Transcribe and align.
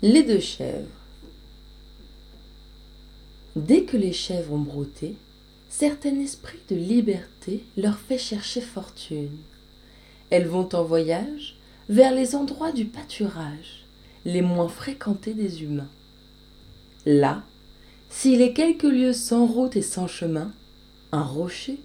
Les 0.00 0.22
deux 0.22 0.38
chèvres. 0.38 0.86
Dès 3.56 3.82
que 3.82 3.96
les 3.96 4.12
chèvres 4.12 4.52
ont 4.52 4.60
brouté, 4.60 5.16
certain 5.68 6.20
esprit 6.20 6.60
de 6.70 6.76
liberté 6.76 7.64
leur 7.76 7.98
fait 7.98 8.16
chercher 8.16 8.60
fortune. 8.60 9.36
Elles 10.30 10.46
vont 10.46 10.68
en 10.72 10.84
voyage 10.84 11.56
vers 11.88 12.14
les 12.14 12.36
endroits 12.36 12.70
du 12.70 12.84
pâturage, 12.84 13.86
les 14.24 14.40
moins 14.40 14.68
fréquentés 14.68 15.34
des 15.34 15.64
humains. 15.64 15.90
Là, 17.04 17.42
s'il 18.08 18.40
est 18.40 18.52
quelques 18.52 18.84
lieues 18.84 19.12
sans 19.12 19.46
route 19.46 19.74
et 19.74 19.82
sans 19.82 20.06
chemin, 20.06 20.52
un 21.10 21.24
rocher, 21.24 21.80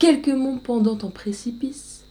quelques 0.00 0.26
monts 0.26 0.58
pendant 0.58 0.98
en 0.98 1.10
précipice, 1.10 2.02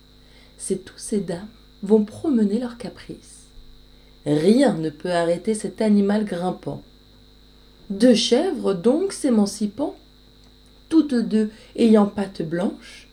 c'est 0.57 0.85
tous 0.85 0.99
ces 0.99 1.19
dames 1.19 1.49
vont 1.81 2.05
promener 2.05 2.59
leurs 2.59 2.77
caprices. 2.77 3.42
Rien 4.25 4.75
ne 4.75 4.89
peut 4.89 5.11
arrêter 5.11 5.53
cet 5.53 5.81
animal 5.81 6.23
grimpant. 6.23 6.81
Deux 7.89 8.15
chèvres 8.15 8.73
donc 8.73 9.11
s'émancipant, 9.11 9.95
toutes 10.87 11.15
deux 11.15 11.49
ayant 11.75 12.05
pattes 12.05 12.41
blanches, 12.41 13.09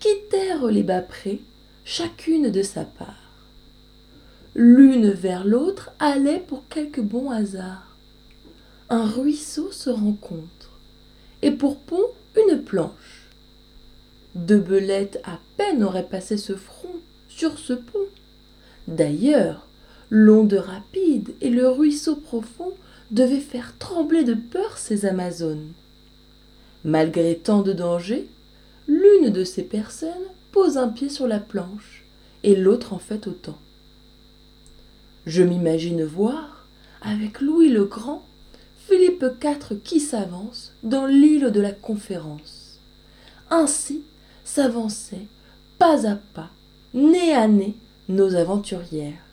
quittèrent 0.00 0.66
les 0.66 0.82
bas 0.82 1.02
prés, 1.02 1.40
chacune 1.84 2.50
de 2.50 2.62
sa 2.62 2.84
part. 2.84 3.14
L'une 4.56 5.10
vers 5.10 5.44
l'autre 5.44 5.92
allait 6.00 6.40
pour 6.40 6.66
quelque 6.68 7.00
bon 7.00 7.30
hasard. 7.30 7.96
Un 8.88 9.06
ruisseau 9.06 9.70
se 9.70 9.90
rencontre, 9.90 10.80
et 11.42 11.52
pour 11.52 11.78
pont 11.78 12.08
une 12.36 12.62
planche. 12.62 13.28
Deux 14.34 14.58
belettes 14.58 15.20
à 15.24 15.38
peine 15.56 15.84
auraient 15.84 16.08
passé 16.08 16.36
ce 16.36 16.56
front 16.56 16.96
sur 17.28 17.58
ce 17.58 17.72
pont. 17.72 18.08
D'ailleurs, 18.88 19.68
l'onde 20.10 20.54
rapide 20.54 21.30
et 21.40 21.50
le 21.50 21.68
ruisseau 21.68 22.16
profond 22.16 22.72
devaient 23.10 23.40
faire 23.40 23.74
trembler 23.78 24.24
de 24.24 24.34
peur 24.34 24.76
ces 24.76 25.06
amazones. 25.06 25.72
Malgré 26.84 27.36
tant 27.36 27.62
de 27.62 27.72
dangers 27.72 28.28
l'une 28.86 29.30
de 29.30 29.44
ces 29.44 29.62
personnes 29.62 30.10
pose 30.52 30.76
un 30.76 30.88
pied 30.88 31.08
sur 31.08 31.26
la 31.26 31.38
planche 31.38 32.04
et 32.42 32.56
l'autre 32.56 32.92
en 32.92 32.98
fait 32.98 33.26
autant 33.26 33.58
je 35.26 35.42
m'imagine 35.42 36.04
voir 36.04 36.66
avec 37.02 37.40
louis 37.40 37.68
le 37.68 37.84
grand 37.84 38.24
philippe 38.86 39.24
iv 39.42 39.80
qui 39.82 40.00
s'avance 40.00 40.72
dans 40.82 41.06
l'île 41.06 41.50
de 41.50 41.60
la 41.60 41.72
conférence. 41.72 42.80
Ainsi 43.50 44.02
s'avançaient 44.44 45.28
pas 45.78 46.06
à 46.08 46.16
pas 46.16 46.50
nez 46.94 47.32
à 47.32 47.46
nez 47.46 47.76
nos 48.08 48.34
aventurières 48.34 49.24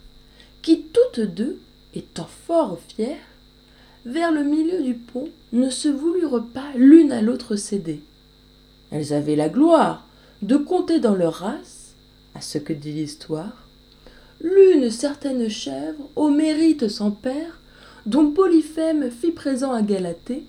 qui 0.62 0.84
toutes 0.94 1.20
deux 1.20 1.60
étant 1.94 2.28
fort 2.28 2.80
fières 2.88 3.18
vers 4.06 4.32
le 4.32 4.44
milieu 4.44 4.82
du 4.84 4.94
pont 4.94 5.30
ne 5.52 5.70
se 5.70 5.90
voulurent 5.90 6.46
pas 6.54 6.72
l'une 6.76 7.12
à 7.12 7.22
l'autre 7.22 7.56
céder. 7.56 8.02
Elles 8.92 9.14
avaient 9.14 9.36
la 9.36 9.50
gloire 9.50 10.08
de 10.42 10.56
compter 10.56 11.00
dans 11.00 11.16
leur 11.16 11.34
race 11.34 11.96
à 12.36 12.42
ce 12.42 12.58
que 12.58 12.74
dit 12.74 12.94
l'histoire 12.94 13.68
l'une 14.40 14.92
certaine 14.92 15.50
chèvre 15.50 16.10
au 16.16 16.30
mérite 16.30 16.88
sans 16.88 17.12
père 17.12 17.60
dont 18.06 18.32
polyphème 18.32 19.10
fit 19.10 19.32
présent 19.32 19.74
à 19.74 19.82
galatée 19.82 20.44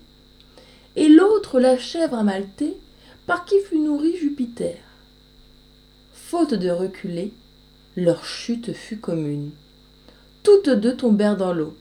et 0.95 1.09
l'autre 1.09 1.59
la 1.59 1.77
chèvre 1.77 2.15
amaltée 2.15 2.77
par 3.25 3.45
qui 3.45 3.55
fut 3.61 3.79
nourri 3.79 4.15
jupiter. 4.15 4.77
Faute 6.13 6.53
de 6.53 6.69
reculer 6.69 7.33
leur 7.95 8.23
chute 8.23 8.73
fut 8.73 8.97
commune 8.97 9.51
toutes 10.43 10.69
deux 10.69 10.95
tombèrent 10.95 11.37
dans 11.37 11.53
l'eau. 11.53 11.75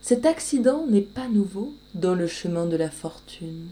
Cet 0.00 0.26
accident 0.26 0.86
n'est 0.86 1.00
pas 1.00 1.28
nouveau 1.28 1.74
dans 1.94 2.14
le 2.14 2.26
chemin 2.26 2.66
de 2.66 2.76
la 2.76 2.90
fortune. 2.90 3.68